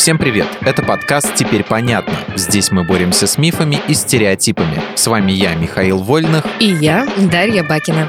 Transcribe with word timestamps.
Всем 0.00 0.16
привет! 0.16 0.46
Это 0.62 0.82
подкаст 0.82 1.34
«Теперь 1.34 1.62
понятно». 1.62 2.14
Здесь 2.34 2.70
мы 2.70 2.84
боремся 2.84 3.26
с 3.26 3.36
мифами 3.36 3.78
и 3.86 3.92
стереотипами. 3.92 4.80
С 4.94 5.06
вами 5.06 5.30
я, 5.30 5.54
Михаил 5.54 5.98
Вольных. 5.98 6.46
И 6.58 6.68
я, 6.68 7.06
Дарья 7.30 7.62
Бакина. 7.62 8.08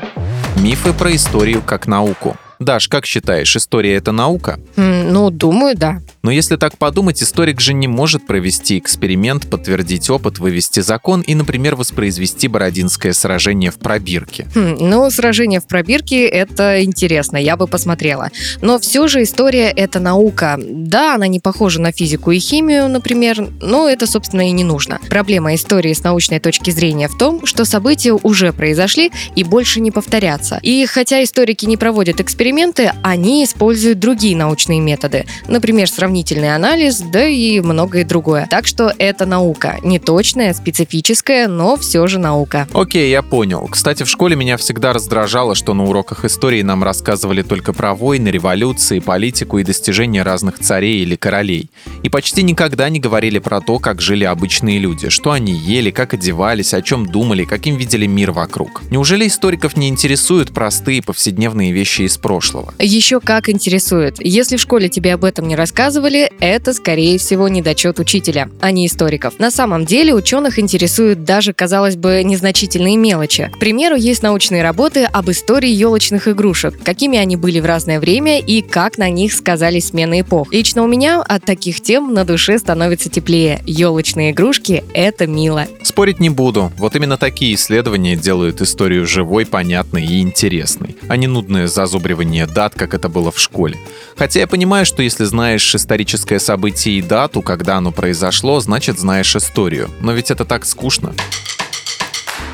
Мифы 0.56 0.94
про 0.94 1.14
историю 1.14 1.62
как 1.62 1.88
науку. 1.88 2.38
Даш, 2.62 2.88
как 2.90 3.08
считаешь, 3.08 3.56
история— 3.56 3.96
это 3.96 4.12
наука? 4.12 4.60
ну, 4.76 5.32
думаю, 5.32 5.76
да. 5.76 6.00
Но 6.22 6.30
если 6.30 6.58
так 6.58 6.78
подумать, 6.78 7.24
историк 7.24 7.60
же 7.60 7.74
не 7.74 7.88
может 7.88 8.28
провести 8.28 8.78
эксперимент, 8.78 9.50
подтвердить 9.50 10.10
опыт, 10.12 10.38
вывести 10.38 10.82
закон 10.82 11.22
и, 11.22 11.34
например, 11.34 11.76
воспроизвести 11.76 12.48
Бородинское 12.48 13.14
сражение 13.14 13.72
в 13.72 13.80
пробирке. 13.80 14.48
Хм, 14.54 14.78
ну, 14.80 15.10
сражение 15.10 15.60
в 15.60 15.66
пробирке— 15.66 16.28
это 16.28 16.84
интересно, 16.84 17.38
я 17.38 17.58
бы 17.58 17.66
посмотрела. 17.66 18.30
Но 18.62 18.78
все 18.78 19.08
же 19.08 19.24
история— 19.24 19.70
это 19.76 20.00
наука. 20.00 20.60
Да, 20.60 21.16
она 21.16 21.26
не 21.26 21.40
похожа 21.40 21.82
на 21.82 21.92
физику 21.92 22.30
и 22.30 22.38
химию, 22.38 22.88
например, 22.88 23.50
но 23.60 23.90
это, 23.90 24.06
собственно, 24.06 24.48
и 24.48 24.52
не 24.52 24.64
нужно. 24.64 25.00
Проблема 25.10 25.56
истории 25.56 25.94
с 25.94 26.04
научной 26.04 26.40
точки 26.40 26.70
зрения 26.70 27.08
в 27.08 27.18
том, 27.18 27.44
что 27.48 27.66
события 27.66 28.14
уже 28.14 28.54
произошли 28.54 29.12
и 29.36 29.44
больше 29.44 29.80
не 29.80 29.90
повторятся. 29.90 30.60
И 30.62 30.86
хотя 30.86 31.24
историки 31.24 31.66
не 31.66 31.78
проводят 31.78 32.22
эксперименты, 32.22 32.51
эксперименты, 32.52 32.92
они 33.02 33.46
используют 33.46 34.00
другие 34.00 34.36
научные 34.36 34.82
методы, 34.82 35.26
например, 35.48 35.90
сравнительный 35.90 36.54
анализ, 36.54 37.00
да 37.00 37.26
и 37.26 37.62
многое 37.62 38.04
другое. 38.04 38.46
Так 38.50 38.68
что 38.68 38.94
это 38.98 39.26
наука. 39.26 39.78
Не 39.84 40.00
точная, 40.00 40.54
специфическая, 40.54 41.48
но 41.48 41.78
все 41.78 42.06
же 42.08 42.20
наука. 42.20 42.68
Окей, 42.74 43.10
я 43.10 43.22
понял. 43.22 43.70
Кстати, 43.72 44.04
в 44.04 44.10
школе 44.10 44.36
меня 44.36 44.58
всегда 44.58 44.92
раздражало, 44.92 45.56
что 45.56 45.74
на 45.74 45.86
уроках 45.86 46.26
истории 46.26 46.62
нам 46.62 46.84
рассказывали 46.84 47.42
только 47.42 47.72
про 47.72 47.96
войны, 47.96 48.28
революции, 48.28 49.00
политику 49.00 49.60
и 49.60 49.64
достижения 49.64 50.22
разных 50.22 50.60
царей 50.60 51.04
или 51.04 51.16
королей. 51.16 51.70
И 52.04 52.10
почти 52.10 52.44
никогда 52.44 52.90
не 52.90 53.00
говорили 53.00 53.40
про 53.40 53.62
то, 53.62 53.80
как 53.80 54.02
жили 54.02 54.26
обычные 54.26 54.78
люди, 54.78 55.08
что 55.08 55.32
они 55.32 55.54
ели, 55.54 55.90
как 55.92 56.14
одевались, 56.14 56.74
о 56.74 56.82
чем 56.82 57.06
думали, 57.06 57.46
каким 57.46 57.78
видели 57.78 58.08
мир 58.08 58.32
вокруг. 58.32 58.82
Неужели 58.92 59.26
историков 59.26 59.78
не 59.78 59.88
интересуют 59.88 60.52
простые 60.54 61.02
повседневные 61.02 61.72
вещи 61.72 62.02
из 62.02 62.18
прошлого? 62.18 62.41
Прошлого. 62.42 62.74
Еще 62.80 63.20
как 63.20 63.50
интересует. 63.50 64.16
Если 64.20 64.58
в 64.58 64.62
школе 64.62 64.90
тебе 64.90 65.14
об 65.14 65.24
этом 65.24 65.48
не 65.48 65.56
рассказывали, 65.56 66.32
это, 66.40 66.74
скорее 66.74 67.20
всего, 67.20 67.48
недочет 67.48 68.00
учителя, 68.00 68.50
а 68.62 68.72
не 68.72 68.88
историков. 68.88 69.38
На 69.40 69.52
самом 69.52 69.86
деле 69.86 70.16
ученых 70.16 70.58
интересуют 70.58 71.24
даже, 71.24 71.54
казалось 71.54 71.96
бы, 71.96 72.24
незначительные 72.24 72.98
мелочи. 72.98 73.52
К 73.54 73.60
примеру, 73.60 73.96
есть 73.96 74.24
научные 74.24 74.64
работы 74.64 75.04
об 75.04 75.30
истории 75.30 75.70
елочных 75.70 76.28
игрушек, 76.28 76.82
какими 76.84 77.20
они 77.20 77.36
были 77.36 77.60
в 77.60 77.66
разное 77.66 78.00
время 78.00 78.40
и 78.40 78.62
как 78.62 78.98
на 78.98 79.10
них 79.10 79.34
сказались 79.34 79.90
смены 79.90 80.22
эпох. 80.22 80.52
Лично 80.52 80.84
у 80.84 80.88
меня 80.88 81.22
от 81.22 81.46
таких 81.46 81.82
тем 81.82 82.14
на 82.14 82.26
душе 82.26 82.58
становится 82.58 83.10
теплее. 83.10 83.62
Елочные 83.68 84.32
игрушки— 84.32 84.84
это 84.94 85.28
мило. 85.28 85.68
Спорить 85.84 86.20
не 86.20 86.30
буду. 86.30 86.72
Вот 86.78 86.96
именно 86.96 87.18
такие 87.18 87.54
исследования 87.54 88.16
делают 88.16 88.62
историю 88.62 89.06
живой, 89.06 89.46
понятной 89.46 90.06
и 90.06 90.22
интересной, 90.22 90.96
а 91.08 91.18
не 91.18 91.28
нудное 91.28 91.68
зазубривание 91.68 92.21
указание 92.22 92.46
дат, 92.46 92.76
как 92.76 92.94
это 92.94 93.10
было 93.10 93.32
в 93.32 93.40
школе. 93.40 93.78
Хотя 94.16 94.40
я 94.40 94.48
понимаю, 94.48 94.86
что 94.86 95.04
если 95.04 95.26
знаешь 95.26 95.76
историческое 95.76 96.40
событие 96.40 96.98
и 96.98 97.02
дату, 97.02 97.42
когда 97.42 97.78
оно 97.78 97.92
произошло, 97.92 98.60
значит 98.60 99.00
знаешь 99.00 99.36
историю. 99.36 99.90
Но 100.02 100.14
ведь 100.14 100.32
это 100.32 100.46
так 100.46 100.66
скучно. 100.66 101.14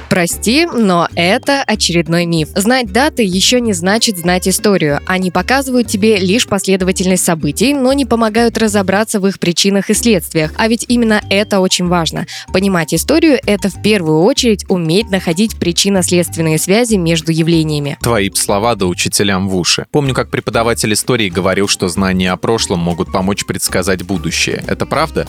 Прости, 0.09 0.65
но 0.65 1.07
это 1.15 1.63
очередной 1.63 2.25
миф. 2.25 2.49
Знать 2.55 2.91
даты 2.91 3.23
еще 3.23 3.59
не 3.59 3.73
значит 3.73 4.17
знать 4.17 4.47
историю. 4.47 4.99
Они 5.05 5.31
показывают 5.31 5.87
тебе 5.87 6.17
лишь 6.17 6.47
последовательность 6.47 7.25
событий, 7.25 7.73
но 7.73 7.93
не 7.93 8.05
помогают 8.05 8.57
разобраться 8.57 9.19
в 9.19 9.27
их 9.27 9.39
причинах 9.39 9.89
и 9.89 9.93
следствиях. 9.93 10.53
А 10.57 10.67
ведь 10.67 10.85
именно 10.87 11.21
это 11.29 11.59
очень 11.59 11.87
важно. 11.87 12.25
Понимать 12.53 12.93
историю— 12.93 13.39
это 13.45 13.69
в 13.69 13.81
первую 13.81 14.21
очередь 14.21 14.65
уметь 14.69 15.11
находить 15.11 15.57
причинно-следственные 15.59 16.57
связи 16.57 16.95
между 16.95 17.31
явлениями. 17.31 17.97
Твои 18.01 18.31
слова 18.33 18.75
да 18.75 18.85
учителям 18.85 19.49
в 19.49 19.55
уши. 19.55 19.85
Помню, 19.91 20.13
как 20.13 20.29
преподаватель 20.29 20.93
истории 20.93 21.29
говорил, 21.29 21.67
что 21.67 21.87
знания 21.87 22.31
о 22.31 22.37
прошлом 22.37 22.79
могут 22.79 23.11
помочь 23.11 23.45
предсказать 23.45 24.03
будущее. 24.03 24.63
Это 24.67 24.85
правда? 24.85 25.27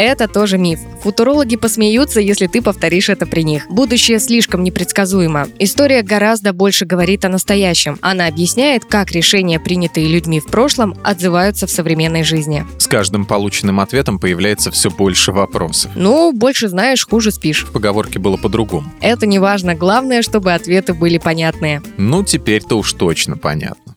Это 0.00 0.28
тоже 0.28 0.56
миф. 0.56 0.80
Футурологи 1.02 1.56
посмеются, 1.56 2.20
если 2.20 2.46
ты 2.46 2.62
повторишь 2.62 3.10
это 3.10 3.26
при 3.26 3.42
них. 3.42 3.66
Будущее 3.68 4.18
слишком 4.18 4.64
непредсказуемо. 4.64 5.46
История 5.58 6.00
гораздо 6.00 6.54
больше 6.54 6.86
говорит 6.86 7.26
о 7.26 7.28
настоящем. 7.28 7.98
Она 8.00 8.26
объясняет, 8.26 8.86
как 8.86 9.12
решения, 9.12 9.60
принятые 9.60 10.08
людьми 10.08 10.40
в 10.40 10.46
прошлом, 10.46 10.96
отзываются 11.04 11.66
в 11.66 11.70
современной 11.70 12.24
жизни. 12.24 12.64
С 12.78 12.86
каждым 12.86 13.26
полученным 13.26 13.78
ответом 13.78 14.18
появляется 14.18 14.70
все 14.70 14.88
больше 14.90 15.32
вопросов. 15.32 15.90
Ну, 15.94 16.32
больше 16.32 16.68
знаешь, 16.68 17.06
хуже 17.06 17.30
спишь. 17.30 17.66
В 17.66 17.70
поговорке 17.70 18.18
было 18.18 18.38
по-другому. 18.38 18.90
Это 19.02 19.26
не 19.26 19.38
важно. 19.38 19.74
Главное, 19.74 20.22
чтобы 20.22 20.54
ответы 20.54 20.94
были 20.94 21.18
понятные. 21.18 21.82
Ну, 21.98 22.24
теперь-то 22.24 22.78
уж 22.78 22.94
точно 22.94 23.36
понятно. 23.36 23.89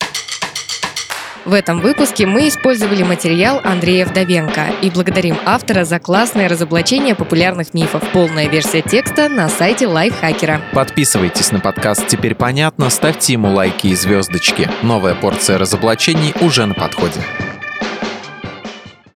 В 1.45 1.51
этом 1.51 1.81
выпуске 1.81 2.25
мы 2.25 2.47
использовали 2.47 3.03
материал 3.03 3.59
Андрея 3.65 4.05
Вдовенко 4.05 4.67
и 4.81 4.89
благодарим 4.89 5.37
автора 5.45 5.83
за 5.83 5.99
классное 5.99 6.47
разоблачение 6.47 7.15
популярных 7.15 7.73
мифов. 7.73 8.01
Полная 8.13 8.47
версия 8.47 8.81
текста 8.81 9.27
на 9.27 9.49
сайте 9.49 9.87
Лайфхакера. 9.87 10.61
Подписывайтесь 10.71 11.51
на 11.51 11.59
подкаст 11.59 12.07
«Теперь 12.07 12.33
понятно», 12.33 12.89
ставьте 12.89 13.33
ему 13.33 13.51
лайки 13.51 13.87
и 13.87 13.95
звездочки. 13.95 14.69
Новая 14.83 15.15
порция 15.15 15.57
разоблачений 15.57 16.33
уже 16.39 16.65
на 16.65 16.75
подходе. 16.75 17.19